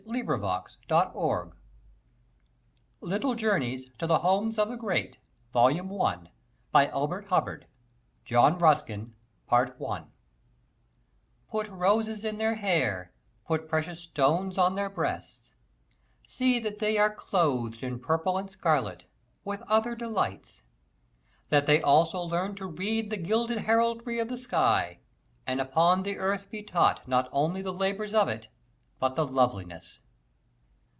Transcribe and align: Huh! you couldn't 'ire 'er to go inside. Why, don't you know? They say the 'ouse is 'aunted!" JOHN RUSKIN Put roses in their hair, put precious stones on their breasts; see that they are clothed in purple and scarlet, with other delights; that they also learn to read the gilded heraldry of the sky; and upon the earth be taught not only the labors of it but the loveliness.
Huh! 0.03 0.13
you 0.17 0.25
couldn't 0.25 0.43
'ire 0.91 1.11
'er 1.15 1.47
to 1.47 1.53
go 3.05 3.13
inside. 3.15 3.21
Why, 3.21 3.21
don't 3.21 3.39
you 3.39 3.47
know? 3.47 3.59
They 3.59 3.77
say 3.77 3.89
the 3.99 4.19
'ouse 6.73 7.13
is 7.13 7.31
'aunted!" 7.31 7.65
JOHN 8.25 8.57
RUSKIN 8.57 9.13
Put 11.49 11.67
roses 11.69 12.25
in 12.25 12.35
their 12.37 12.55
hair, 12.55 13.13
put 13.47 13.69
precious 13.69 14.01
stones 14.01 14.57
on 14.57 14.73
their 14.75 14.89
breasts; 14.89 15.53
see 16.27 16.59
that 16.59 16.79
they 16.79 16.97
are 16.97 17.13
clothed 17.15 17.81
in 17.81 17.97
purple 17.99 18.37
and 18.37 18.49
scarlet, 18.49 19.05
with 19.45 19.61
other 19.69 19.95
delights; 19.95 20.61
that 21.49 21.67
they 21.67 21.81
also 21.81 22.19
learn 22.19 22.55
to 22.55 22.65
read 22.65 23.11
the 23.11 23.15
gilded 23.17 23.59
heraldry 23.59 24.19
of 24.19 24.27
the 24.27 24.35
sky; 24.37 24.99
and 25.47 25.61
upon 25.61 26.03
the 26.03 26.17
earth 26.17 26.49
be 26.49 26.61
taught 26.63 27.07
not 27.07 27.29
only 27.31 27.61
the 27.61 27.71
labors 27.73 28.13
of 28.13 28.27
it 28.27 28.49
but 28.99 29.15
the 29.15 29.25
loveliness. 29.25 29.99